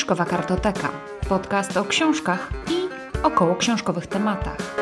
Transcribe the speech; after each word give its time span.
Fiszkowa 0.00 0.24
Kartoteka. 0.24 0.92
Podcast 1.28 1.76
o 1.76 1.84
książkach 1.84 2.50
i 2.70 2.88
około 3.22 3.56
książkowych 3.56 4.06
tematach. 4.06 4.76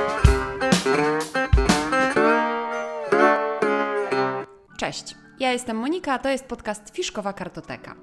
Cześć, 4.77 5.15
ja 5.41 5.53
jestem 5.53 5.77
Monika, 5.77 6.13
a 6.13 6.19
to 6.19 6.29
jest 6.29 6.45
podcast 6.45 6.91
Fiszkowa 6.95 7.33
Kartoteka. 7.33 7.95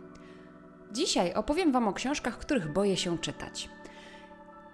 Dzisiaj 0.91 1.33
opowiem 1.33 1.71
Wam 1.71 1.88
o 1.88 1.93
książkach, 1.93 2.38
których 2.38 2.73
boję 2.73 2.97
się 2.97 3.18
czytać. 3.18 3.70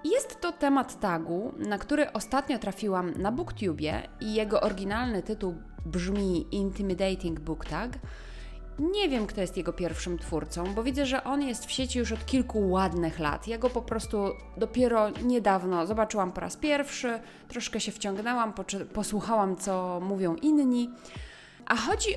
Jest 0.04 0.42
to 0.42 0.52
temat 0.52 1.00
tagu, 1.00 1.54
na 1.58 1.78
który 1.78 2.14
ostatnio 2.14 2.60
trafiłam 2.60 3.14
na 3.18 3.32
BookTubie 3.32 4.08
i 4.22 4.34
jego 4.34 4.62
oryginalny 4.62 5.24
tytuł 5.24 5.56
brzmi 5.86 6.56
Intimidating 6.56 7.40
Book 7.40 7.66
Tag. 7.66 8.00
Nie 8.82 9.10
wiem, 9.10 9.28
kto 9.28 9.42
jest 9.42 9.58
jego 9.58 9.74
pierwszym 9.74 10.20
twórcą, 10.20 10.74
bo 10.74 10.84
widzę, 10.84 11.06
że 11.06 11.24
on 11.24 11.42
jest 11.42 11.66
w 11.66 11.72
sieci 11.72 12.00
już 12.00 12.12
od 12.12 12.26
kilku 12.26 12.70
ładnych 12.70 13.20
lat. 13.20 13.48
Ja 13.48 13.58
go 13.58 13.70
po 13.70 13.82
prostu 13.82 14.18
dopiero 14.58 15.10
niedawno 15.10 15.88
zobaczyłam 15.88 16.32
po 16.32 16.42
raz 16.42 16.58
pierwszy, 16.58 17.20
troszkę 17.48 17.80
się 17.80 17.92
wciągnęłam, 17.92 18.54
posłuchałam, 18.94 19.56
co 19.56 20.00
mówią 20.04 20.36
inni. 20.36 20.90
A 21.66 21.76
chodzi 21.76 22.10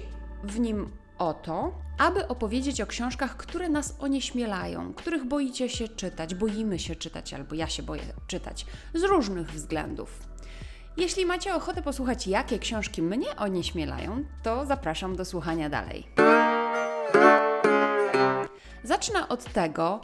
w 0.44 0.60
nim 0.60 0.90
o 1.18 1.34
to, 1.34 1.74
aby 1.98 2.28
opowiedzieć 2.28 2.80
o 2.80 2.86
książkach, 2.86 3.36
które 3.36 3.68
nas 3.68 3.96
onieśmielają, 4.00 4.94
których 4.94 5.24
boicie 5.24 5.68
się 5.68 5.88
czytać, 5.88 6.34
boimy 6.34 6.78
się 6.78 6.96
czytać, 6.96 7.34
albo 7.34 7.54
ja 7.54 7.68
się 7.68 7.82
boję 7.82 8.02
czytać 8.26 8.66
z 8.94 9.02
różnych 9.02 9.52
względów. 9.52 10.18
Jeśli 10.96 11.26
macie 11.26 11.54
ochotę 11.54 11.82
posłuchać, 11.82 12.26
jakie 12.26 12.58
książki 12.58 13.02
mnie 13.02 13.36
onieśmielają, 13.36 14.24
to 14.42 14.66
zapraszam 14.66 15.16
do 15.16 15.24
słuchania 15.24 15.68
dalej. 15.68 16.06
Zacznę 18.84 19.28
od 19.28 19.44
tego, 19.44 20.00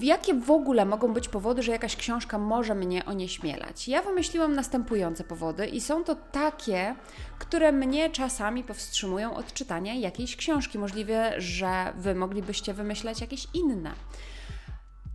Jakie 0.00 0.34
w 0.34 0.50
ogóle 0.50 0.84
mogą 0.84 1.12
być 1.12 1.28
powody, 1.28 1.62
że 1.62 1.72
jakaś 1.72 1.96
książka 1.96 2.38
może 2.38 2.74
mnie 2.74 3.04
onieśmielać? 3.04 3.88
Ja 3.88 4.02
wymyśliłam 4.02 4.54
następujące 4.54 5.24
powody 5.24 5.66
i 5.66 5.80
są 5.80 6.04
to 6.04 6.14
takie, 6.14 6.94
które 7.38 7.72
mnie 7.72 8.10
czasami 8.10 8.64
powstrzymują 8.64 9.34
od 9.34 9.52
czytania 9.52 9.94
jakiejś 9.94 10.36
książki. 10.36 10.78
Możliwe, 10.78 11.40
że 11.40 11.92
Wy 11.96 12.14
moglibyście 12.14 12.74
wymyślać 12.74 13.20
jakieś 13.20 13.46
inne. 13.54 13.92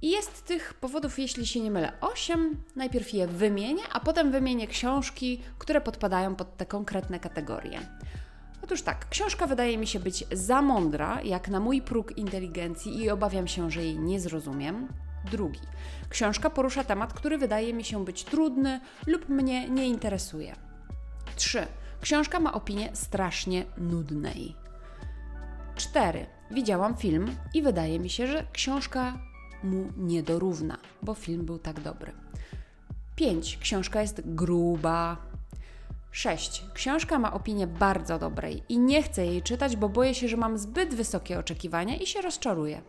I 0.01 0.11
jest 0.11 0.45
tych 0.45 0.73
powodów, 0.73 1.19
jeśli 1.19 1.47
się 1.47 1.59
nie 1.59 1.71
mylę, 1.71 1.91
8. 2.01 2.63
Najpierw 2.75 3.13
je 3.13 3.27
wymienię, 3.27 3.83
a 3.93 3.99
potem 3.99 4.31
wymienię 4.31 4.67
książki, 4.67 5.41
które 5.57 5.81
podpadają 5.81 6.35
pod 6.35 6.57
te 6.57 6.65
konkretne 6.65 7.19
kategorie. 7.19 7.79
Otóż 8.65 8.81
tak, 8.81 9.09
książka 9.09 9.47
wydaje 9.47 9.77
mi 9.77 9.87
się 9.87 9.99
być 9.99 10.23
za 10.31 10.61
mądra, 10.61 11.21
jak 11.21 11.49
na 11.49 11.59
mój 11.59 11.81
próg 11.81 12.17
inteligencji 12.17 13.03
i 13.03 13.09
obawiam 13.09 13.47
się, 13.47 13.71
że 13.71 13.83
jej 13.83 13.99
nie 13.99 14.19
zrozumiem. 14.19 14.87
Drugi. 15.31 15.59
Książka 16.09 16.49
porusza 16.49 16.83
temat, 16.83 17.13
który 17.13 17.37
wydaje 17.37 17.73
mi 17.73 17.83
się 17.83 18.05
być 18.05 18.23
trudny 18.23 18.79
lub 19.07 19.29
mnie 19.29 19.69
nie 19.69 19.87
interesuje. 19.87 20.55
Trzy. 21.35 21.67
Książka 22.01 22.39
ma 22.39 22.53
opinię 22.53 22.89
strasznie 22.93 23.65
nudnej. 23.77 24.55
Cztery. 25.75 26.25
Widziałam 26.51 26.95
film 26.95 27.35
i 27.53 27.61
wydaje 27.61 27.99
mi 27.99 28.09
się, 28.09 28.27
że 28.27 28.47
książka 28.53 29.19
mu 29.63 29.87
nie 29.97 30.23
dorówna, 30.23 30.77
bo 31.01 31.13
film 31.13 31.45
był 31.45 31.59
tak 31.59 31.79
dobry. 31.79 32.11
5. 33.15 33.57
Książka 33.57 34.01
jest 34.01 34.21
gruba, 34.25 35.17
6. 36.15 36.65
Książka 36.73 37.19
ma 37.19 37.33
opinię 37.33 37.67
bardzo 37.67 38.19
dobrej 38.19 38.63
i 38.69 38.79
nie 38.79 39.03
chcę 39.03 39.25
jej 39.25 39.41
czytać, 39.41 39.75
bo 39.75 39.89
boję 39.89 40.13
się, 40.13 40.27
że 40.27 40.37
mam 40.37 40.57
zbyt 40.57 40.93
wysokie 40.93 41.39
oczekiwania 41.39 41.95
i 41.95 42.05
się 42.05 42.21
rozczaruję. 42.21 42.81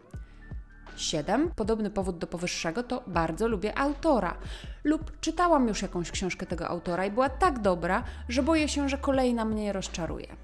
7. 0.97 1.51
Podobny 1.57 1.91
powód 1.91 2.19
do 2.19 2.27
powyższego 2.27 2.83
to 2.83 3.05
bardzo 3.07 3.49
lubię 3.49 3.79
autora 3.79 4.39
lub 4.85 5.21
czytałam 5.21 5.69
już 5.69 5.83
jakąś 5.83 6.11
książkę 6.11 6.47
tego 6.47 6.69
autora 6.69 7.07
i 7.07 7.11
była 7.11 7.29
tak 7.29 7.59
dobra, 7.59 8.05
że 8.29 8.43
boję 8.43 8.69
się, 8.69 8.89
że 8.89 8.99
kolejna 8.99 9.45
mnie 9.45 9.73
rozczaruje. 9.73 10.37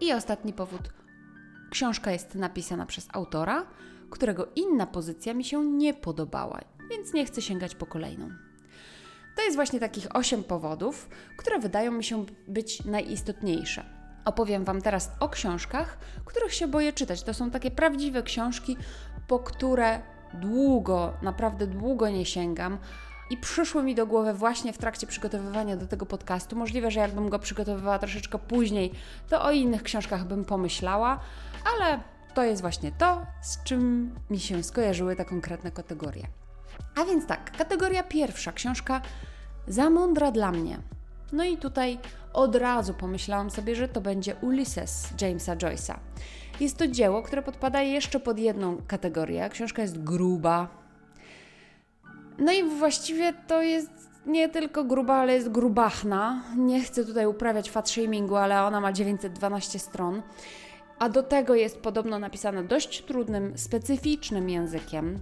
I 0.00 0.12
ostatni 0.12 0.52
powód. 0.52 0.92
Książka 1.70 2.10
jest 2.10 2.34
napisana 2.34 2.86
przez 2.86 3.08
autora, 3.12 3.66
którego 4.10 4.48
inna 4.56 4.86
pozycja 4.86 5.34
mi 5.34 5.44
się 5.44 5.64
nie 5.64 5.94
podobała, 5.94 6.60
więc 6.90 7.12
nie 7.12 7.24
chcę 7.24 7.42
sięgać 7.42 7.74
po 7.74 7.86
kolejną. 7.86 8.51
To 9.36 9.42
jest 9.42 9.56
właśnie 9.56 9.80
takich 9.80 10.16
8 10.16 10.44
powodów, 10.44 11.08
które 11.36 11.58
wydają 11.58 11.92
mi 11.92 12.04
się 12.04 12.24
być 12.48 12.84
najistotniejsze. 12.84 13.84
Opowiem 14.24 14.64
Wam 14.64 14.82
teraz 14.82 15.10
o 15.20 15.28
książkach, 15.28 15.98
których 16.24 16.54
się 16.54 16.68
boję 16.68 16.92
czytać. 16.92 17.22
To 17.22 17.34
są 17.34 17.50
takie 17.50 17.70
prawdziwe 17.70 18.22
książki, 18.22 18.76
po 19.28 19.38
które 19.38 20.00
długo, 20.34 21.12
naprawdę 21.22 21.66
długo 21.66 22.08
nie 22.08 22.26
sięgam. 22.26 22.78
I 23.30 23.36
przyszły 23.36 23.82
mi 23.82 23.94
do 23.94 24.06
głowy 24.06 24.34
właśnie 24.34 24.72
w 24.72 24.78
trakcie 24.78 25.06
przygotowywania 25.06 25.76
do 25.76 25.86
tego 25.86 26.06
podcastu. 26.06 26.56
Możliwe, 26.56 26.90
że 26.90 27.00
jakbym 27.00 27.28
go 27.28 27.38
przygotowywała 27.38 27.98
troszeczkę 27.98 28.38
później, 28.38 28.92
to 29.28 29.44
o 29.44 29.50
innych 29.50 29.82
książkach 29.82 30.24
bym 30.24 30.44
pomyślała, 30.44 31.20
ale 31.76 32.00
to 32.34 32.44
jest 32.44 32.62
właśnie 32.62 32.92
to, 32.92 33.26
z 33.42 33.62
czym 33.62 34.14
mi 34.30 34.40
się 34.40 34.62
skojarzyły 34.62 35.16
te 35.16 35.24
konkretne 35.24 35.70
kategorie. 35.70 36.41
A 36.96 37.04
więc 37.04 37.26
tak, 37.26 37.56
kategoria 37.56 38.02
pierwsza, 38.02 38.52
książka 38.52 39.00
za 39.66 39.90
mądra 39.90 40.30
dla 40.32 40.52
mnie. 40.52 40.78
No 41.32 41.44
i 41.44 41.56
tutaj 41.56 41.98
od 42.32 42.56
razu 42.56 42.94
pomyślałam 42.94 43.50
sobie, 43.50 43.76
że 43.76 43.88
to 43.88 44.00
będzie 44.00 44.34
Ulysses 44.34 45.08
Jamesa 45.20 45.56
Joyce'a. 45.56 45.94
Jest 46.60 46.76
to 46.76 46.86
dzieło, 46.86 47.22
które 47.22 47.42
podpada 47.42 47.82
jeszcze 47.82 48.20
pod 48.20 48.38
jedną 48.38 48.76
kategorię. 48.86 49.48
Książka 49.48 49.82
jest 49.82 50.02
gruba. 50.02 50.68
No 52.38 52.52
i 52.52 52.64
właściwie 52.64 53.32
to 53.32 53.62
jest 53.62 53.90
nie 54.26 54.48
tylko 54.48 54.84
gruba, 54.84 55.14
ale 55.14 55.34
jest 55.34 55.48
grubachna. 55.48 56.42
Nie 56.56 56.82
chcę 56.82 57.04
tutaj 57.04 57.26
uprawiać 57.26 57.70
fat 57.70 57.90
shamingu, 57.90 58.36
ale 58.36 58.62
ona 58.62 58.80
ma 58.80 58.92
912 58.92 59.78
stron. 59.78 60.22
A 60.98 61.08
do 61.08 61.22
tego 61.22 61.54
jest 61.54 61.80
podobno 61.80 62.18
napisana 62.18 62.62
dość 62.62 63.02
trudnym, 63.02 63.58
specyficznym 63.58 64.50
językiem. 64.50 65.18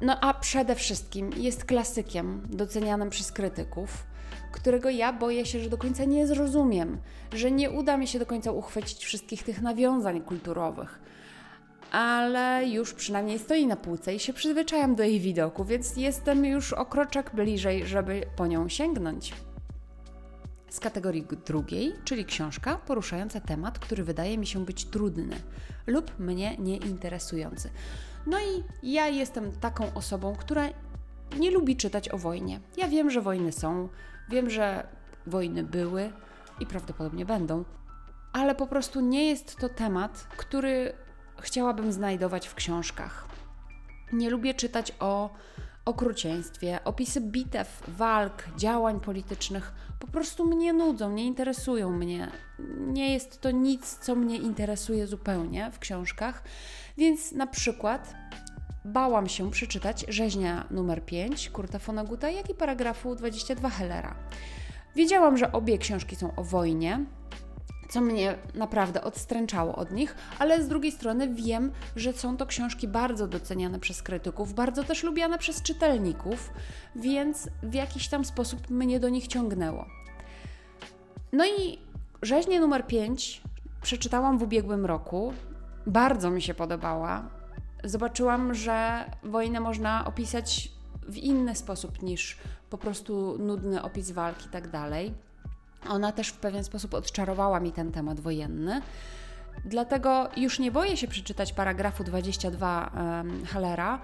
No 0.00 0.20
a 0.20 0.34
przede 0.34 0.74
wszystkim 0.74 1.30
jest 1.36 1.64
klasykiem 1.64 2.42
docenianym 2.50 3.10
przez 3.10 3.32
krytyków, 3.32 4.06
którego 4.52 4.90
ja 4.90 5.12
boję 5.12 5.46
się, 5.46 5.60
że 5.60 5.70
do 5.70 5.78
końca 5.78 6.04
nie 6.04 6.26
zrozumiem, 6.26 6.98
że 7.32 7.50
nie 7.50 7.70
uda 7.70 7.96
mi 7.96 8.06
się 8.06 8.18
do 8.18 8.26
końca 8.26 8.52
uchwycić 8.52 9.04
wszystkich 9.04 9.42
tych 9.42 9.62
nawiązań 9.62 10.20
kulturowych. 10.20 10.98
Ale 11.92 12.68
już 12.68 12.94
przynajmniej 12.94 13.38
stoi 13.38 13.66
na 13.66 13.76
półce 13.76 14.14
i 14.14 14.20
się 14.20 14.32
przyzwyczajam 14.32 14.94
do 14.94 15.02
jej 15.02 15.20
widoku, 15.20 15.64
więc 15.64 15.96
jestem 15.96 16.44
już 16.44 16.72
o 16.72 16.86
kroczek 16.86 17.34
bliżej, 17.34 17.86
żeby 17.86 18.22
po 18.36 18.46
nią 18.46 18.68
sięgnąć. 18.68 19.32
Z 20.70 20.80
kategorii 20.80 21.26
drugiej, 21.46 21.92
czyli 22.04 22.24
książka 22.24 22.78
poruszająca 22.86 23.40
temat, 23.40 23.78
który 23.78 24.04
wydaje 24.04 24.38
mi 24.38 24.46
się 24.46 24.64
być 24.64 24.84
trudny 24.84 25.36
lub 25.86 26.18
mnie 26.18 26.56
nieinteresujący. 26.58 27.70
No 28.26 28.38
i 28.38 28.64
ja 28.92 29.08
jestem 29.08 29.52
taką 29.52 29.94
osobą, 29.94 30.36
która 30.36 30.68
nie 31.38 31.50
lubi 31.50 31.76
czytać 31.76 32.08
o 32.08 32.18
wojnie. 32.18 32.60
Ja 32.76 32.88
wiem, 32.88 33.10
że 33.10 33.20
wojny 33.20 33.52
są, 33.52 33.88
wiem, 34.30 34.50
że 34.50 34.86
wojny 35.26 35.62
były 35.62 36.12
i 36.60 36.66
prawdopodobnie 36.66 37.26
będą, 37.26 37.64
ale 38.32 38.54
po 38.54 38.66
prostu 38.66 39.00
nie 39.00 39.28
jest 39.28 39.56
to 39.56 39.68
temat, 39.68 40.26
który 40.36 40.92
chciałabym 41.40 41.92
znajdować 41.92 42.48
w 42.48 42.54
książkach. 42.54 43.28
Nie 44.12 44.30
lubię 44.30 44.54
czytać 44.54 44.92
o 45.00 45.30
okrucieństwie, 45.84 46.84
opisy 46.84 47.20
bitew, 47.20 47.82
walk, 47.88 48.44
działań 48.56 49.00
politycznych 49.00 49.72
po 49.98 50.06
prostu 50.06 50.46
mnie 50.46 50.72
nudzą, 50.72 51.12
nie 51.12 51.26
interesują 51.26 51.90
mnie. 51.90 52.30
Nie 52.78 53.12
jest 53.12 53.40
to 53.40 53.50
nic, 53.50 53.98
co 53.98 54.14
mnie 54.14 54.36
interesuje 54.36 55.06
zupełnie 55.06 55.70
w 55.70 55.78
książkach. 55.78 56.42
Więc 56.96 57.32
na 57.32 57.46
przykład 57.46 58.14
bałam 58.84 59.28
się 59.28 59.50
przeczytać 59.50 60.04
rzeźnia 60.08 60.66
numer 60.70 61.04
5 61.04 61.50
Kurta 61.50 61.78
Fonaguta, 61.78 62.30
jak 62.30 62.50
i 62.50 62.54
paragrafu 62.54 63.14
22 63.14 63.70
Hellera. 63.70 64.14
Wiedziałam, 64.96 65.36
że 65.36 65.52
obie 65.52 65.78
książki 65.78 66.16
są 66.16 66.36
o 66.36 66.44
wojnie, 66.44 67.04
co 67.88 68.00
mnie 68.00 68.38
naprawdę 68.54 69.04
odstręczało 69.04 69.76
od 69.76 69.92
nich, 69.92 70.16
ale 70.38 70.62
z 70.62 70.68
drugiej 70.68 70.92
strony 70.92 71.34
wiem, 71.34 71.72
że 71.96 72.12
są 72.12 72.36
to 72.36 72.46
książki 72.46 72.88
bardzo 72.88 73.26
doceniane 73.26 73.78
przez 73.80 74.02
krytyków, 74.02 74.54
bardzo 74.54 74.84
też 74.84 75.02
lubiane 75.02 75.38
przez 75.38 75.62
czytelników, 75.62 76.52
więc 76.96 77.48
w 77.62 77.74
jakiś 77.74 78.08
tam 78.08 78.24
sposób 78.24 78.70
mnie 78.70 79.00
do 79.00 79.08
nich 79.08 79.26
ciągnęło. 79.26 79.86
No 81.32 81.46
i 81.46 81.78
rzeźnię 82.22 82.60
numer 82.60 82.86
5 82.86 83.42
przeczytałam 83.82 84.38
w 84.38 84.42
ubiegłym 84.42 84.86
roku. 84.86 85.32
Bardzo 85.86 86.30
mi 86.30 86.42
się 86.42 86.54
podobała. 86.54 87.22
Zobaczyłam, 87.84 88.54
że 88.54 89.04
wojnę 89.22 89.60
można 89.60 90.04
opisać 90.04 90.70
w 91.08 91.16
inny 91.16 91.56
sposób 91.56 92.02
niż 92.02 92.38
po 92.70 92.78
prostu 92.78 93.38
nudny 93.38 93.82
opis 93.82 94.10
walki 94.10 94.46
i 94.46 94.50
tak 94.50 94.70
dalej. 94.70 95.14
Ona 95.88 96.12
też 96.12 96.28
w 96.28 96.38
pewien 96.38 96.64
sposób 96.64 96.94
odczarowała 96.94 97.60
mi 97.60 97.72
ten 97.72 97.92
temat 97.92 98.20
wojenny. 98.20 98.80
Dlatego 99.64 100.28
już 100.36 100.58
nie 100.58 100.70
boję 100.70 100.96
się 100.96 101.08
przeczytać 101.08 101.52
paragrafu 101.52 102.04
22 102.04 102.92
um, 102.96 103.46
Hallera, 103.46 104.00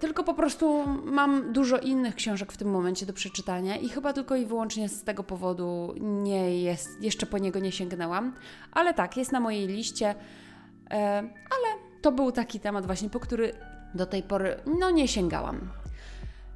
tylko 0.00 0.24
po 0.24 0.34
prostu 0.34 0.84
mam 1.04 1.52
dużo 1.52 1.78
innych 1.78 2.14
książek 2.14 2.52
w 2.52 2.56
tym 2.56 2.70
momencie 2.70 3.06
do 3.06 3.12
przeczytania 3.12 3.76
i 3.76 3.88
chyba 3.88 4.12
tylko 4.12 4.36
i 4.36 4.46
wyłącznie 4.46 4.88
z 4.88 5.04
tego 5.04 5.24
powodu 5.24 5.94
nie 6.00 6.62
jest, 6.62 7.02
jeszcze 7.02 7.26
po 7.26 7.38
niego 7.38 7.58
nie 7.58 7.72
sięgnęłam. 7.72 8.34
Ale 8.72 8.94
tak, 8.94 9.16
jest 9.16 9.32
na 9.32 9.40
mojej 9.40 9.66
liście, 9.66 10.14
ale 11.50 11.68
to 12.02 12.12
był 12.12 12.32
taki 12.32 12.60
temat 12.60 12.86
właśnie, 12.86 13.10
po 13.10 13.20
który 13.20 13.52
do 13.94 14.06
tej 14.06 14.22
pory 14.22 14.56
no 14.78 14.90
nie 14.90 15.08
sięgałam. 15.08 15.70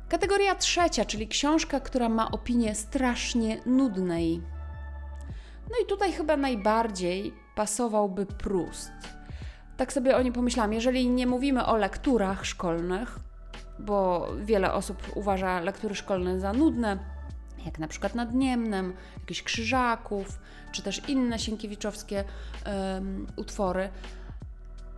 Kategoria 0.08 0.54
trzecia, 0.54 1.04
czyli 1.04 1.28
książka, 1.28 1.80
która 1.80 2.08
ma 2.08 2.30
opinię 2.30 2.74
strasznie 2.74 3.60
nudnej. 3.66 4.42
No 5.70 5.74
i 5.84 5.86
tutaj 5.86 6.12
chyba 6.12 6.36
najbardziej 6.36 7.34
pasowałby 7.54 8.26
Proust. 8.26 8.92
Tak 9.76 9.92
sobie 9.92 10.16
o 10.16 10.22
nim 10.22 10.32
pomyślałam. 10.32 10.72
Jeżeli 10.72 11.10
nie 11.10 11.26
mówimy 11.26 11.66
o 11.66 11.76
lekturach 11.76 12.46
szkolnych, 12.46 13.18
bo 13.78 14.28
wiele 14.44 14.72
osób 14.72 15.02
uważa 15.14 15.60
lektury 15.60 15.94
szkolne 15.94 16.40
za 16.40 16.52
nudne, 16.52 16.98
jak 17.66 17.78
na 17.78 17.88
przykład 17.88 18.14
nad 18.14 18.34
Niemnem, 18.34 18.92
jakichś 19.20 19.42
Krzyżaków, 19.42 20.38
czy 20.72 20.82
też 20.82 21.08
inne 21.08 21.38
sienkiewiczowskie 21.38 22.24
utwory, 23.36 23.88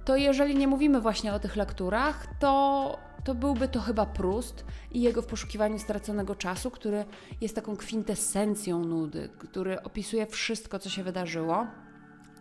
to 0.05 0.17
jeżeli 0.17 0.57
nie 0.57 0.69
mówimy 0.69 1.01
właśnie 1.01 1.35
o 1.35 1.39
tych 1.39 1.57
lekturach, 1.57 2.27
to, 2.39 2.99
to 3.25 3.35
byłby 3.35 3.69
to 3.69 3.81
chyba 3.81 4.07
Prust 4.07 4.65
i 4.93 5.01
jego 5.01 5.23
w 5.23 5.27
poszukiwaniu 5.27 5.79
straconego 5.79 6.35
czasu, 6.35 6.71
który 6.71 7.05
jest 7.41 7.55
taką 7.55 7.77
kwintesencją 7.77 8.85
nudy, 8.85 9.29
który 9.39 9.83
opisuje 9.83 10.27
wszystko, 10.27 10.79
co 10.79 10.91
się 10.91 11.03
wydarzyło. 11.03 11.67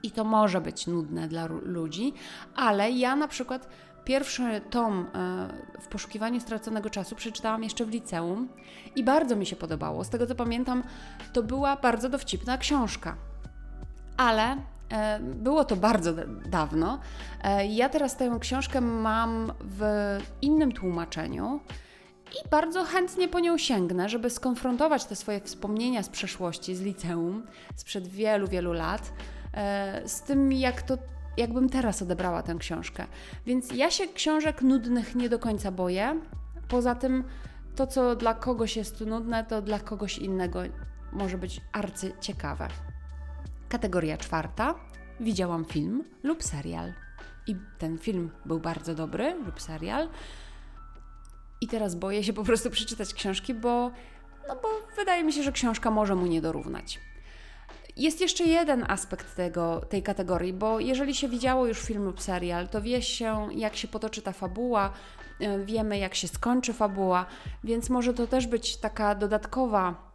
I 0.03 0.11
to 0.11 0.23
może 0.23 0.61
być 0.61 0.87
nudne 0.87 1.27
dla 1.27 1.45
ludzi, 1.45 2.13
ale 2.55 2.91
ja 2.91 3.15
na 3.15 3.27
przykład 3.27 3.69
pierwszy 4.05 4.61
tom 4.69 5.07
e, 5.13 5.81
w 5.81 5.87
poszukiwaniu 5.87 6.39
straconego 6.39 6.89
czasu 6.89 7.15
przeczytałam 7.15 7.63
jeszcze 7.63 7.85
w 7.85 7.89
liceum 7.89 8.49
i 8.95 9.03
bardzo 9.03 9.35
mi 9.35 9.45
się 9.45 9.55
podobało. 9.55 10.03
Z 10.03 10.09
tego 10.09 10.27
co 10.27 10.35
pamiętam, 10.35 10.83
to 11.33 11.43
była 11.43 11.75
bardzo 11.75 12.09
dowcipna 12.09 12.57
książka. 12.57 13.15
Ale 14.17 14.57
było 15.19 15.65
to 15.65 15.75
bardzo 15.75 16.13
dawno. 16.45 16.99
E, 17.43 17.67
ja 17.67 17.89
teraz 17.89 18.17
tę 18.17 18.37
książkę 18.39 18.81
mam 18.81 19.51
w 19.61 19.81
innym 20.41 20.71
tłumaczeniu. 20.71 21.59
I 22.31 22.49
bardzo 22.49 22.83
chętnie 22.83 23.27
po 23.27 23.39
nią 23.39 23.57
sięgnę, 23.57 24.09
żeby 24.09 24.29
skonfrontować 24.29 25.05
te 25.05 25.15
swoje 25.15 25.41
wspomnienia 25.41 26.03
z 26.03 26.09
przeszłości, 26.09 26.75
z 26.75 26.81
liceum, 26.81 27.43
sprzed 27.75 28.07
wielu, 28.07 28.47
wielu 28.47 28.73
lat, 28.73 29.13
z 30.05 30.21
tym, 30.21 30.53
jak 30.53 30.81
to 30.81 30.97
jakbym 31.37 31.69
teraz 31.69 32.01
odebrała 32.01 32.43
tę 32.43 32.55
książkę. 32.59 33.05
Więc 33.45 33.71
ja 33.73 33.91
się 33.91 34.07
książek 34.07 34.61
nudnych 34.61 35.15
nie 35.15 35.29
do 35.29 35.39
końca 35.39 35.71
boję. 35.71 36.21
Poza 36.67 36.95
tym, 36.95 37.23
to 37.75 37.87
co 37.87 38.15
dla 38.15 38.33
kogoś 38.33 38.77
jest 38.77 39.01
nudne, 39.01 39.43
to 39.43 39.61
dla 39.61 39.79
kogoś 39.79 40.17
innego 40.17 40.59
może 41.11 41.37
być 41.37 41.61
arcyciekawe. 41.71 42.67
Kategoria 43.69 44.17
czwarta. 44.17 44.75
Widziałam 45.19 45.65
film 45.65 46.03
lub 46.23 46.43
serial. 46.43 46.93
I 47.47 47.55
ten 47.77 47.97
film 47.97 48.31
był 48.45 48.59
bardzo 48.59 48.95
dobry, 48.95 49.35
lub 49.45 49.61
serial. 49.61 50.09
I 51.61 51.67
teraz 51.67 51.95
boję 51.95 52.23
się 52.23 52.33
po 52.33 52.43
prostu 52.43 52.69
przeczytać 52.69 53.13
książki, 53.13 53.53
bo, 53.53 53.91
no 54.47 54.55
bo 54.55 54.69
wydaje 54.95 55.23
mi 55.23 55.33
się, 55.33 55.43
że 55.43 55.51
książka 55.51 55.91
może 55.91 56.15
mu 56.15 56.25
nie 56.25 56.41
dorównać. 56.41 56.99
Jest 57.97 58.21
jeszcze 58.21 58.43
jeden 58.43 58.85
aspekt 58.87 59.35
tego, 59.35 59.81
tej 59.89 60.03
kategorii, 60.03 60.53
bo 60.53 60.79
jeżeli 60.79 61.15
się 61.15 61.29
widziało 61.29 61.67
już 61.67 61.79
film 61.79 62.03
lub 62.03 62.21
serial, 62.21 62.67
to 62.67 62.81
wie 62.81 63.01
się, 63.01 63.47
jak 63.55 63.75
się 63.75 63.87
potoczy 63.87 64.21
ta 64.21 64.31
fabuła, 64.31 64.93
e, 65.39 65.59
wiemy, 65.59 65.97
jak 65.97 66.15
się 66.15 66.27
skończy 66.27 66.73
fabuła, 66.73 67.25
więc 67.63 67.89
może 67.89 68.13
to 68.13 68.27
też 68.27 68.47
być 68.47 68.77
taka 68.77 69.15
dodatkowa 69.15 70.08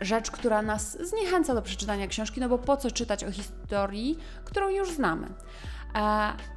rzecz, 0.00 0.30
która 0.30 0.62
nas 0.62 1.08
zniechęca 1.08 1.54
do 1.54 1.62
przeczytania 1.62 2.06
książki, 2.06 2.40
no 2.40 2.48
bo 2.48 2.58
po 2.58 2.76
co 2.76 2.90
czytać 2.90 3.24
o 3.24 3.30
historii, 3.30 4.18
którą 4.44 4.68
już 4.68 4.92
znamy. 4.92 5.26
E, 5.94 5.98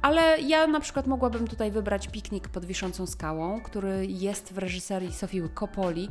ale 0.02 0.40
ja 0.40 0.66
na 0.66 0.80
przykład 0.80 1.06
mogłabym 1.06 1.48
tutaj 1.48 1.70
wybrać 1.70 2.08
Piknik 2.08 2.48
pod 2.48 2.64
wiszącą 2.64 3.06
skałą, 3.06 3.60
który 3.60 4.06
jest 4.06 4.52
w 4.52 4.58
reżyserii 4.58 5.12
Sofii 5.12 5.42
Coppoli. 5.54 6.10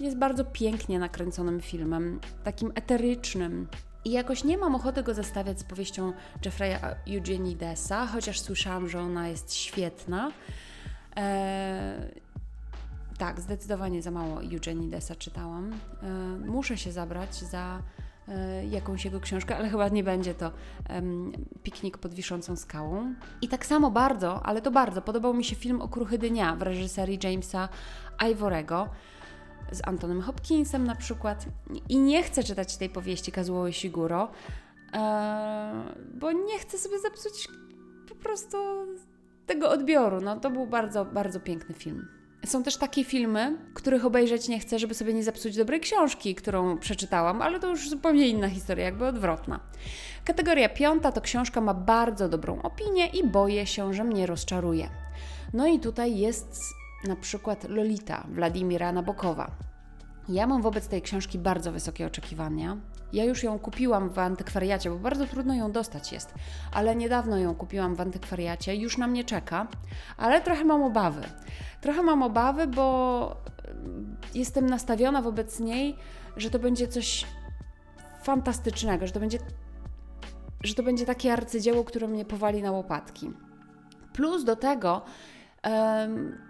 Jest 0.00 0.16
bardzo 0.16 0.44
pięknie 0.44 0.98
nakręconym 0.98 1.60
filmem, 1.60 2.20
takim 2.44 2.72
eterycznym, 2.74 3.68
i 4.04 4.10
jakoś 4.10 4.44
nie 4.44 4.58
mam 4.58 4.74
ochoty 4.74 5.02
go 5.02 5.14
zestawiać 5.14 5.60
z 5.60 5.64
powieścią 5.64 6.12
Jeffrey'a 6.44 6.94
Eugenidesa, 7.08 8.06
chociaż 8.06 8.40
słyszałam, 8.40 8.88
że 8.88 9.00
ona 9.00 9.28
jest 9.28 9.54
świetna. 9.54 10.32
Eee, 11.16 12.22
tak, 13.22 13.40
zdecydowanie 13.40 14.02
za 14.02 14.10
mało 14.10 14.42
Eugenidesa 14.42 15.14
czytałam. 15.14 15.72
Eee, 15.72 16.08
muszę 16.50 16.76
się 16.76 16.92
zabrać 16.92 17.34
za 17.34 17.82
e, 18.28 18.66
jakąś 18.66 19.04
jego 19.04 19.20
książkę, 19.20 19.56
ale 19.56 19.68
chyba 19.68 19.88
nie 19.88 20.04
będzie 20.04 20.34
to 20.34 20.50
Piknik 21.62 21.98
pod 21.98 22.14
wiszącą 22.14 22.56
skałą. 22.56 23.14
I 23.42 23.48
tak 23.48 23.66
samo 23.66 23.90
bardzo, 23.90 24.46
ale 24.46 24.62
to 24.62 24.70
bardzo, 24.70 25.02
podobał 25.02 25.34
mi 25.34 25.44
się 25.44 25.56
film 25.56 25.82
Okruchy 25.82 26.18
Dnia 26.18 26.56
w 26.56 26.62
reżyserii 26.62 27.18
Jamesa 27.22 27.68
Ivorego 28.30 28.88
z 29.72 29.80
Antonem 29.84 30.20
Hopkinsem 30.20 30.86
na 30.86 30.94
przykład. 30.94 31.46
I 31.88 31.98
nie 31.98 32.22
chcę 32.22 32.44
czytać 32.44 32.76
tej 32.76 32.90
powieści 32.90 33.32
Kazuo 33.32 33.68
Ishiguro, 33.68 34.30
e, 34.92 35.84
bo 36.14 36.32
nie 36.32 36.58
chcę 36.58 36.78
sobie 36.78 36.98
zepsuć 36.98 37.48
po 38.08 38.14
prostu 38.14 38.56
tego 39.46 39.70
odbioru. 39.70 40.20
No, 40.20 40.40
to 40.40 40.50
był 40.50 40.66
bardzo, 40.66 41.04
bardzo 41.04 41.40
piękny 41.40 41.74
film. 41.74 42.21
Są 42.46 42.62
też 42.62 42.76
takie 42.76 43.04
filmy, 43.04 43.58
których 43.74 44.04
obejrzeć 44.04 44.48
nie 44.48 44.60
chcę, 44.60 44.78
żeby 44.78 44.94
sobie 44.94 45.14
nie 45.14 45.24
zepsuć 45.24 45.56
dobrej 45.56 45.80
książki, 45.80 46.34
którą 46.34 46.78
przeczytałam, 46.78 47.42
ale 47.42 47.60
to 47.60 47.68
już 47.68 47.90
zupełnie 47.90 48.28
inna 48.28 48.48
historia, 48.48 48.84
jakby 48.84 49.06
odwrotna. 49.06 49.60
Kategoria 50.24 50.68
piąta 50.68 51.12
to 51.12 51.20
książka 51.20 51.60
ma 51.60 51.74
bardzo 51.74 52.28
dobrą 52.28 52.62
opinię 52.62 53.06
i 53.06 53.26
boję 53.26 53.66
się, 53.66 53.94
że 53.94 54.04
mnie 54.04 54.26
rozczaruje. 54.26 54.88
No 55.52 55.66
i 55.66 55.80
tutaj 55.80 56.18
jest 56.18 56.56
na 57.04 57.16
przykład 57.16 57.68
Lolita 57.68 58.26
Władimira 58.28 58.92
Nabokowa. 58.92 59.71
Ja 60.28 60.46
mam 60.46 60.62
wobec 60.62 60.88
tej 60.88 61.02
książki 61.02 61.38
bardzo 61.38 61.72
wysokie 61.72 62.06
oczekiwania. 62.06 62.76
Ja 63.12 63.24
już 63.24 63.42
ją 63.42 63.58
kupiłam 63.58 64.08
w 64.08 64.18
antykwariacie, 64.18 64.90
bo 64.90 64.96
bardzo 64.96 65.26
trudno 65.26 65.54
ją 65.54 65.72
dostać 65.72 66.12
jest, 66.12 66.34
ale 66.72 66.96
niedawno 66.96 67.38
ją 67.38 67.54
kupiłam 67.54 67.94
w 67.94 68.00
antykwariacie, 68.00 68.76
już 68.76 68.98
na 68.98 69.06
mnie 69.06 69.24
czeka, 69.24 69.66
ale 70.16 70.40
trochę 70.40 70.64
mam 70.64 70.82
obawy. 70.82 71.22
Trochę 71.80 72.02
mam 72.02 72.22
obawy, 72.22 72.66
bo 72.66 73.36
jestem 74.34 74.66
nastawiona 74.70 75.22
wobec 75.22 75.60
niej, 75.60 75.96
że 76.36 76.50
to 76.50 76.58
będzie 76.58 76.88
coś 76.88 77.26
fantastycznego, 78.22 79.06
że 79.06 79.12
to 79.12 79.20
będzie, 79.20 79.38
że 80.64 80.74
to 80.74 80.82
będzie 80.82 81.06
takie 81.06 81.32
arcydzieło, 81.32 81.84
które 81.84 82.08
mnie 82.08 82.24
powali 82.24 82.62
na 82.62 82.70
łopatki. 82.70 83.30
Plus 84.12 84.44
do 84.44 84.56
tego 84.56 85.02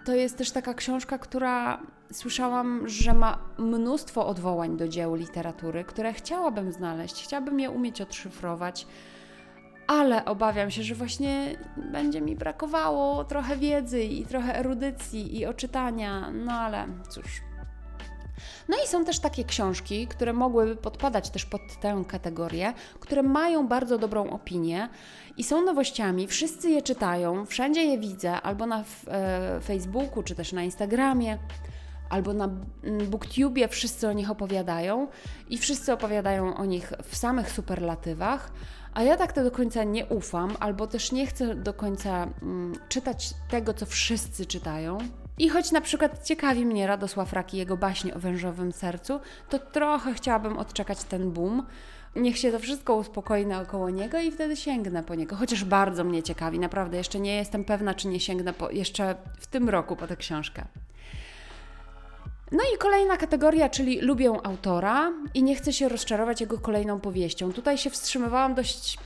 to 0.05 0.15
jest 0.15 0.39
też 0.39 0.51
taka 0.51 0.75
książka, 0.75 1.19
która 1.19 1.83
słyszałam, 2.13 2.89
że 2.89 3.15
ma 3.15 3.39
mnóstwo 3.59 4.27
odwołań 4.27 4.77
do 4.77 4.89
dzieł 4.89 5.15
literatury, 5.15 5.85
które 5.85 6.13
chciałabym 6.13 6.73
znaleźć, 6.73 7.25
chciałabym 7.25 7.61
je 7.61 7.71
umieć 7.71 8.01
odszyfrować, 8.01 8.87
ale 9.87 10.25
obawiam 10.25 10.71
się, 10.71 10.83
że 10.83 10.95
właśnie 10.95 11.59
będzie 11.93 12.21
mi 12.21 12.37
brakowało 12.37 13.25
trochę 13.25 13.57
wiedzy 13.57 14.03
i 14.03 14.27
trochę 14.27 14.59
erudycji 14.59 15.39
i 15.39 15.47
oczytania, 15.47 16.31
no 16.31 16.53
ale 16.53 16.87
cóż. 17.11 17.43
No 18.69 18.77
i 18.85 18.89
są 18.89 19.05
też 19.05 19.19
takie 19.19 19.45
książki, 19.45 20.07
które 20.07 20.33
mogłyby 20.33 20.77
podpadać 20.77 21.31
też 21.31 21.45
pod 21.45 21.61
tę 21.81 22.05
kategorię, 22.09 22.73
które 23.01 23.23
mają 23.23 23.69
bardzo 23.69 23.99
dobrą 23.99 24.31
opinię 24.31 24.89
i 25.37 25.45
są 25.45 25.63
nowościami, 25.63 26.27
wszyscy 26.27 26.71
je 26.71 26.83
czytają, 26.83 27.47
wszędzie 27.47 27.85
je 27.85 27.99
widzę, 27.99 28.33
albo 28.41 28.67
na 28.67 28.85
e, 29.09 29.61
Facebooku, 29.61 30.23
czy 30.23 30.35
też 30.35 30.53
na 30.53 30.63
Instagramie, 30.63 31.39
albo 32.13 32.33
na 32.33 32.45
mm, 32.45 33.11
Booktubie 33.11 33.69
wszyscy 33.69 34.09
o 34.09 34.13
nich 34.13 34.31
opowiadają 34.31 35.09
i 35.51 35.59
wszyscy 35.59 35.93
opowiadają 35.93 36.57
o 36.57 36.65
nich 36.65 36.93
w 37.03 37.17
samych 37.17 37.51
superlatywach, 37.51 38.53
a 38.95 39.03
ja 39.03 39.17
tak 39.17 39.33
to 39.33 39.45
do 39.45 39.51
końca 39.51 39.85
nie 39.85 40.07
ufam, 40.07 40.57
albo 40.61 40.87
też 40.87 41.13
nie 41.13 41.27
chcę 41.27 41.55
do 41.55 41.75
końca 41.75 42.29
mm, 42.43 42.73
czytać 42.89 43.35
tego, 43.51 43.75
co 43.75 43.87
wszyscy 43.87 44.47
czytają, 44.47 44.99
i 45.39 45.49
choć 45.49 45.73
na 45.73 45.81
przykład 45.81 46.25
ciekawi 46.25 46.67
mnie 46.67 46.87
Radosław 46.87 47.33
Rak 47.33 47.55
i 47.55 47.57
jego 47.57 47.77
baśnie 47.77 48.15
o 48.15 48.19
wężowym 48.19 48.73
sercu, 48.73 49.21
to 49.49 49.59
trochę 49.59 50.15
chciałabym 50.15 50.59
odczekać 50.59 51.05
ten 51.05 51.31
boom. 51.31 51.67
Niech 52.17 52.39
się 52.39 52.53
to 52.53 52.59
wszystko 52.59 52.97
uspokoi 52.97 53.47
naokoło 53.47 53.91
niego 53.91 54.19
i 54.19 54.31
wtedy 54.31 54.57
sięgnę 54.57 55.03
po 55.03 55.15
niego. 55.15 55.37
Chociaż 55.37 55.65
bardzo 55.65 56.05
mnie 56.05 56.23
ciekawi, 56.23 56.59
naprawdę 56.59 56.97
jeszcze 56.97 57.21
nie 57.21 57.37
jestem 57.37 57.65
pewna, 57.65 57.95
czy 57.95 58.09
nie 58.09 58.21
sięgnę 58.21 58.53
po, 58.53 58.71
jeszcze 58.71 59.15
w 59.39 59.47
tym 59.47 59.69
roku 59.69 59.97
po 59.97 60.07
tę 60.07 60.17
książkę. 60.17 60.65
No 62.53 62.61
i 62.75 62.79
kolejna 62.79 63.17
kategoria, 63.17 63.69
czyli 63.69 64.01
lubię 64.01 64.33
autora 64.43 65.13
i 65.35 65.43
nie 65.43 65.57
chcę 65.57 65.73
się 65.73 65.89
rozczarować 65.89 66.41
jego 66.41 66.59
kolejną 66.59 67.01
powieścią. 67.01 67.53
Tutaj 67.53 67.79
się 67.79 67.91
wstrzymywałam 67.91 68.55
dość 68.55 68.99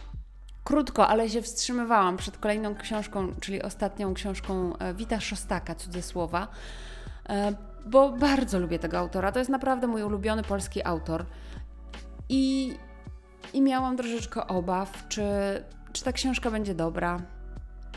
Krótko, 0.65 1.09
ale 1.09 1.31
się 1.31 1.43
wstrzymywałam 1.43 2.17
przed 2.17 2.39
kolejną 2.39 2.75
książką, 2.75 3.33
czyli 3.41 3.63
ostatnią 3.63 4.15
książką 4.15 4.77
e, 4.79 4.95
Wita 4.95 5.21
Szostaka, 5.21 5.75
cudze 5.75 6.03
słowa, 6.03 6.49
e, 7.29 7.53
bo 7.87 8.11
bardzo 8.11 8.59
lubię 8.59 8.79
tego 8.79 8.99
autora. 8.99 9.33
To 9.33 9.39
jest 9.39 9.51
naprawdę 9.51 9.87
mój 9.87 10.03
ulubiony 10.03 10.43
polski 10.43 10.85
autor. 10.85 11.27
I, 12.29 12.75
i 13.53 13.63
miałam 13.63 13.97
troszeczkę 13.97 14.47
obaw, 14.47 15.09
czy, 15.09 15.23
czy 15.93 16.05
ta 16.05 16.13
książka 16.13 16.51
będzie 16.51 16.75
dobra. 16.75 17.23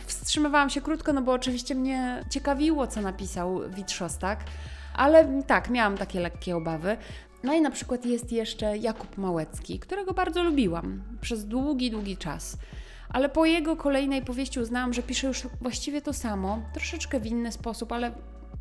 Wstrzymywałam 0.05 0.69
się 0.69 0.81
krótko, 0.81 1.13
no 1.13 1.21
bo 1.21 1.31
oczywiście 1.31 1.75
mnie 1.75 2.23
ciekawiło, 2.29 2.87
co 2.87 3.01
napisał 3.01 3.69
Wit 3.69 3.91
Szostak, 3.91 4.39
ale 4.99 5.43
tak, 5.47 5.69
miałam 5.69 5.97
takie 5.97 6.19
lekkie 6.19 6.55
obawy. 6.55 6.97
No 7.43 7.53
i 7.53 7.61
na 7.61 7.71
przykład 7.71 8.05
jest 8.05 8.31
jeszcze 8.31 8.77
Jakub 8.77 9.17
Małecki, 9.17 9.79
którego 9.79 10.13
bardzo 10.13 10.43
lubiłam 10.43 11.03
przez 11.21 11.45
długi, 11.45 11.91
długi 11.91 12.17
czas. 12.17 12.57
Ale 13.09 13.29
po 13.29 13.45
jego 13.45 13.75
kolejnej 13.75 14.21
powieści 14.21 14.59
uznałam, 14.59 14.93
że 14.93 15.03
pisze 15.03 15.27
już 15.27 15.47
właściwie 15.61 16.01
to 16.01 16.13
samo, 16.13 16.59
troszeczkę 16.73 17.19
w 17.19 17.25
inny 17.25 17.51
sposób, 17.51 17.91
ale 17.91 18.11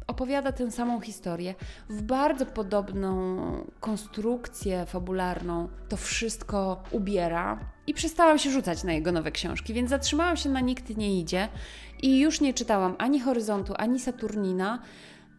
opowiada 0.07 0.52
tę 0.52 0.71
samą 0.71 1.00
historię 1.00 1.54
w 1.88 2.02
bardzo 2.02 2.47
podobną 2.47 3.38
konstrukcję 3.80 4.87
fabularną. 4.87 5.68
To 5.88 5.97
wszystko 5.97 6.83
ubiera 6.90 7.59
i 7.87 7.95
przestałam 7.95 8.38
się 8.38 8.50
rzucać 8.50 8.85
na 8.85 8.92
jego 8.92 9.12
nowe 9.12 9.33
książki, 9.33 9.75
więc 9.75 9.90
zatrzymałam 9.90 10.37
się 10.37 10.49
na 10.49 10.61
Nikt 10.61 10.97
nie 10.97 11.21
idzie 11.21 11.49
i 12.02 12.21
już 12.21 12.40
nie 12.40 12.54
czytałam 12.54 12.95
ani 12.99 13.21
Horyzontu, 13.21 13.75
ani 13.76 14.00
Saturnina, 14.00 14.78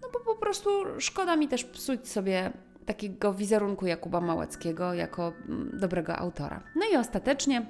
no 0.01 0.07
bo 0.13 0.19
po 0.19 0.35
prostu 0.35 0.69
szkoda 0.99 1.35
mi 1.35 1.47
też 1.47 1.63
psuć 1.63 2.09
sobie 2.09 2.51
takiego 2.85 3.33
wizerunku 3.33 3.87
Jakuba 3.87 4.21
Małeckiego 4.21 4.93
jako 4.93 5.33
mm, 5.49 5.71
dobrego 5.79 6.15
autora. 6.15 6.63
No 6.75 6.81
i 6.93 6.97
ostatecznie 6.97 7.65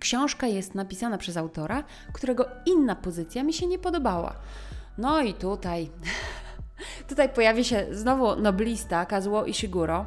książka 0.00 0.46
jest 0.46 0.74
napisana 0.74 1.18
przez 1.18 1.36
autora, 1.36 1.84
którego 2.12 2.48
inna 2.66 2.96
pozycja 2.96 3.42
mi 3.42 3.52
się 3.52 3.66
nie 3.66 3.78
podobała. 3.78 4.34
No 4.98 5.20
i 5.20 5.34
tutaj, 5.34 5.90
tutaj 7.08 7.28
pojawi 7.28 7.64
się 7.64 7.86
znowu 7.90 8.36
noblista 8.36 9.06
Kazuo 9.06 9.44
Ishiguro, 9.44 10.06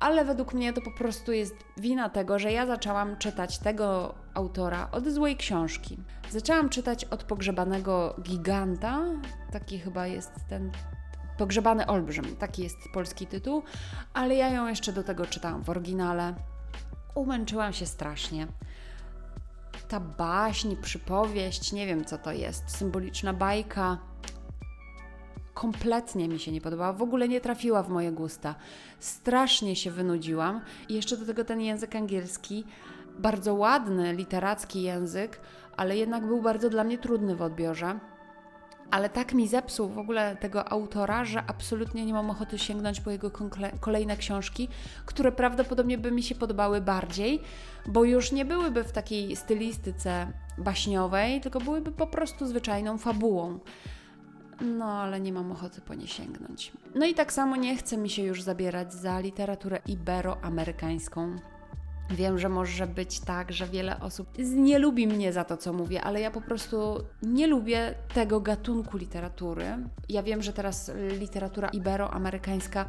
ale 0.00 0.24
według 0.24 0.54
mnie 0.54 0.72
to 0.72 0.80
po 0.80 0.92
prostu 0.98 1.32
jest 1.32 1.54
wina 1.76 2.08
tego, 2.08 2.38
że 2.38 2.52
ja 2.52 2.66
zaczęłam 2.66 3.16
czytać 3.16 3.58
tego 3.58 4.14
autora 4.36 4.88
od 4.92 5.08
złej 5.08 5.36
książki. 5.36 5.98
Zaczęłam 6.30 6.68
czytać 6.68 7.04
od 7.04 7.24
pogrzebanego 7.24 8.14
giganta, 8.22 9.00
taki 9.52 9.78
chyba 9.78 10.06
jest 10.06 10.32
ten 10.48 10.70
Pogrzebany 11.38 11.86
Olbrzym, 11.86 12.36
taki 12.36 12.62
jest 12.62 12.76
polski 12.92 13.26
tytuł, 13.26 13.62
ale 14.14 14.34
ja 14.34 14.48
ją 14.48 14.66
jeszcze 14.66 14.92
do 14.92 15.02
tego 15.02 15.26
czytałam 15.26 15.64
w 15.64 15.70
oryginale. 15.70 16.34
Umęczyłam 17.14 17.72
się 17.72 17.86
strasznie. 17.86 18.46
Ta 19.88 20.00
baśń, 20.00 20.76
przypowieść, 20.76 21.72
nie 21.72 21.86
wiem 21.86 22.04
co 22.04 22.18
to 22.18 22.32
jest, 22.32 22.76
symboliczna 22.76 23.32
bajka, 23.32 23.98
kompletnie 25.54 26.28
mi 26.28 26.38
się 26.38 26.52
nie 26.52 26.60
podobała, 26.60 26.92
w 26.92 27.02
ogóle 27.02 27.28
nie 27.28 27.40
trafiła 27.40 27.82
w 27.82 27.88
moje 27.88 28.12
gusta. 28.12 28.54
Strasznie 29.00 29.76
się 29.76 29.90
wynudziłam 29.90 30.60
i 30.88 30.94
jeszcze 30.94 31.16
do 31.16 31.26
tego 31.26 31.44
ten 31.44 31.60
język 31.60 31.96
angielski, 31.96 32.64
bardzo 33.18 33.54
ładny, 33.54 34.12
literacki 34.12 34.82
język, 34.82 35.40
ale 35.76 35.96
jednak 35.96 36.26
był 36.26 36.42
bardzo 36.42 36.70
dla 36.70 36.84
mnie 36.84 36.98
trudny 36.98 37.36
w 37.36 37.42
odbiorze 37.42 37.98
ale 38.90 39.08
tak 39.08 39.34
mi 39.34 39.48
zepsuł 39.48 39.88
w 39.88 39.98
ogóle 39.98 40.36
tego 40.36 40.72
autora, 40.72 41.24
że 41.24 41.42
absolutnie 41.46 42.06
nie 42.06 42.12
mam 42.12 42.30
ochoty 42.30 42.58
sięgnąć 42.58 43.00
po 43.00 43.10
jego 43.10 43.30
kolejne 43.80 44.16
książki, 44.16 44.68
które 45.06 45.32
prawdopodobnie 45.32 45.98
by 45.98 46.10
mi 46.12 46.22
się 46.22 46.34
podobały 46.34 46.80
bardziej, 46.80 47.42
bo 47.86 48.04
już 48.04 48.32
nie 48.32 48.44
byłyby 48.44 48.84
w 48.84 48.92
takiej 48.92 49.36
stylistyce 49.36 50.32
baśniowej, 50.58 51.40
tylko 51.40 51.60
byłyby 51.60 51.92
po 51.92 52.06
prostu 52.06 52.46
zwyczajną 52.46 52.98
fabułą. 52.98 53.58
No, 54.60 54.84
ale 54.84 55.20
nie 55.20 55.32
mam 55.32 55.52
ochoty 55.52 55.80
po 55.80 55.94
nie 55.94 56.06
sięgnąć. 56.06 56.72
No 56.94 57.06
i 57.06 57.14
tak 57.14 57.32
samo 57.32 57.56
nie 57.56 57.76
chce 57.76 57.96
mi 57.96 58.10
się 58.10 58.22
już 58.22 58.42
zabierać 58.42 58.92
za 58.92 59.20
literaturę 59.20 59.78
iberoamerykańską. 59.86 61.36
Wiem, 62.10 62.38
że 62.38 62.48
może 62.48 62.86
być 62.86 63.20
tak, 63.20 63.52
że 63.52 63.66
wiele 63.66 64.00
osób 64.00 64.28
nie 64.38 64.78
lubi 64.78 65.06
mnie 65.06 65.32
za 65.32 65.44
to, 65.44 65.56
co 65.56 65.72
mówię, 65.72 66.02
ale 66.02 66.20
ja 66.20 66.30
po 66.30 66.40
prostu 66.40 67.04
nie 67.22 67.46
lubię 67.46 67.94
tego 68.14 68.40
gatunku 68.40 68.96
literatury. 68.96 69.64
Ja 70.08 70.22
wiem, 70.22 70.42
że 70.42 70.52
teraz 70.52 70.90
literatura 71.18 71.68
iberoamerykańska 71.68 72.84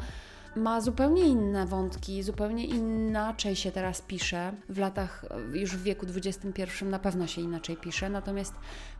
ma 0.57 0.81
zupełnie 0.81 1.27
inne 1.27 1.65
wątki, 1.65 2.23
zupełnie 2.23 2.65
inaczej 2.65 3.55
się 3.55 3.71
teraz 3.71 4.01
pisze. 4.01 4.53
W 4.69 4.77
latach, 4.77 5.25
już 5.53 5.77
w 5.77 5.83
wieku 5.83 6.05
XXI 6.15 6.85
na 6.85 6.99
pewno 6.99 7.27
się 7.27 7.41
inaczej 7.41 7.77
pisze, 7.77 8.09
natomiast 8.09 8.53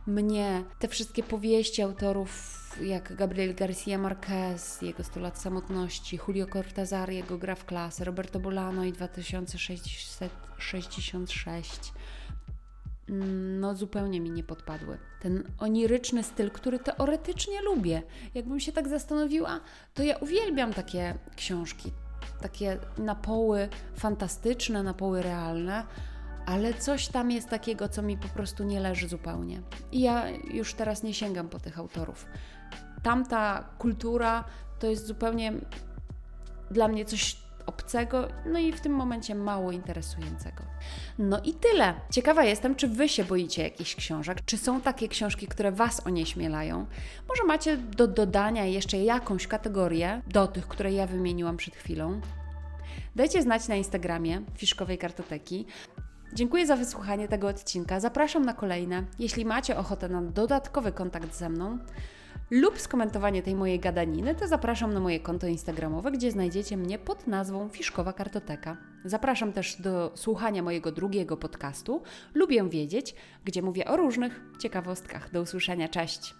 mnie 0.06 0.64
te 0.78 0.88
wszystkie 0.88 1.22
powieści 1.22 1.82
autorów 1.82 2.58
jak 2.80 3.16
Gabriel 3.16 3.54
Garcia 3.54 3.98
Marquez, 3.98 4.82
jego 4.82 5.04
100 5.04 5.20
lat 5.20 5.38
samotności, 5.38 6.18
Julio 6.28 6.46
Cortázar, 6.46 7.10
jego 7.10 7.38
gra 7.38 7.54
w 7.54 7.64
klasę, 7.64 8.04
Roberto 8.04 8.40
Bolano 8.40 8.84
i 8.84 8.92
2666 8.92 11.12
mm, 11.14 11.26
no 13.60 13.74
zupełnie 13.74 14.20
mi 14.20 14.30
nie 14.30 14.44
podpadły. 14.44 14.98
Ten 15.20 15.44
oniryczny 15.58 16.22
styl, 16.22 16.50
który 16.50 16.78
teoretycznie 16.78 17.62
lubię. 17.62 18.02
Jakbym 18.34 18.60
się 18.60 18.72
tak 18.72 18.88
zastanowiła, 18.88 19.60
to 19.94 20.02
ja 20.02 20.16
uwielbiam 20.16 20.74
takie 20.74 21.14
książki, 21.36 21.92
takie 22.40 22.78
napoły 22.98 23.68
fantastyczne, 23.96 24.82
napoły 24.82 25.22
realne, 25.22 25.86
ale 26.46 26.74
coś 26.74 27.08
tam 27.08 27.30
jest 27.30 27.48
takiego, 27.48 27.88
co 27.88 28.02
mi 28.02 28.18
po 28.18 28.28
prostu 28.28 28.64
nie 28.64 28.80
leży 28.80 29.08
zupełnie. 29.08 29.62
I 29.92 30.00
ja 30.00 30.30
już 30.30 30.74
teraz 30.74 31.02
nie 31.02 31.14
sięgam 31.14 31.48
po 31.48 31.60
tych 31.60 31.78
autorów 31.78 32.26
tamta 33.02 33.64
kultura 33.78 34.44
to 34.78 34.86
jest 34.86 35.06
zupełnie 35.06 35.52
dla 36.70 36.88
mnie 36.88 37.04
coś 37.04 37.36
obcego, 37.68 38.28
no 38.46 38.58
i 38.58 38.72
w 38.72 38.80
tym 38.80 38.92
momencie 38.92 39.34
mało 39.34 39.72
interesującego. 39.72 40.62
No 41.18 41.40
i 41.44 41.54
tyle. 41.54 41.94
Ciekawa 42.10 42.44
jestem, 42.44 42.74
czy 42.74 42.88
Wy 42.88 43.08
się 43.08 43.24
boicie 43.24 43.62
jakichś 43.62 43.94
książek? 43.94 44.38
Czy 44.44 44.58
są 44.58 44.80
takie 44.80 45.08
książki, 45.08 45.46
które 45.46 45.72
Was 45.72 46.06
onieśmielają? 46.06 46.86
Może 47.28 47.44
macie 47.46 47.76
do 47.76 48.06
dodania 48.06 48.64
jeszcze 48.64 48.98
jakąś 48.98 49.46
kategorię 49.46 50.22
do 50.26 50.46
tych, 50.46 50.68
które 50.68 50.92
ja 50.92 51.06
wymieniłam 51.06 51.56
przed 51.56 51.76
chwilą? 51.76 52.20
Dajcie 53.16 53.42
znać 53.42 53.68
na 53.68 53.74
Instagramie 53.74 54.42
Fiszkowej 54.56 54.98
Kartoteki. 54.98 55.66
Dziękuję 56.32 56.66
za 56.66 56.76
wysłuchanie 56.76 57.28
tego 57.28 57.48
odcinka. 57.48 58.00
Zapraszam 58.00 58.44
na 58.44 58.54
kolejne. 58.54 59.04
Jeśli 59.18 59.44
macie 59.44 59.76
ochotę 59.76 60.08
na 60.08 60.22
dodatkowy 60.22 60.92
kontakt 60.92 61.34
ze 61.34 61.48
mną, 61.48 61.78
lub 62.50 62.80
skomentowanie 62.80 63.42
tej 63.42 63.54
mojej 63.54 63.80
gadaniny, 63.80 64.34
to 64.34 64.48
zapraszam 64.48 64.94
na 64.94 65.00
moje 65.00 65.20
konto 65.20 65.46
Instagramowe, 65.46 66.10
gdzie 66.10 66.30
znajdziecie 66.30 66.76
mnie 66.76 66.98
pod 66.98 67.26
nazwą 67.26 67.68
Fiszkowa 67.68 68.12
Kartoteka. 68.12 68.76
Zapraszam 69.04 69.52
też 69.52 69.76
do 69.80 70.12
słuchania 70.14 70.62
mojego 70.62 70.92
drugiego 70.92 71.36
podcastu 71.36 72.02
Lubię 72.34 72.68
Wiedzieć, 72.68 73.14
gdzie 73.44 73.62
mówię 73.62 73.86
o 73.86 73.96
różnych 73.96 74.40
ciekawostkach. 74.58 75.30
Do 75.30 75.42
usłyszenia, 75.42 75.88
cześć! 75.88 76.34